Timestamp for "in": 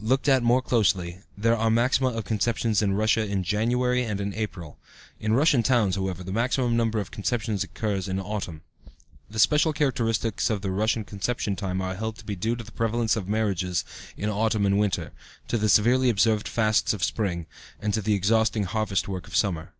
2.80-2.94, 3.28-3.42, 4.18-4.32, 5.20-5.34, 8.08-8.16, 14.16-14.30